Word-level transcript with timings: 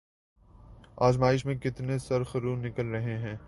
آزمائش 0.97 1.45
میں 1.45 1.55
کتنے 1.55 1.97
سرخرو 1.97 2.55
نکل 2.55 2.85
رہے 2.85 3.17
ہیں۔ 3.17 3.35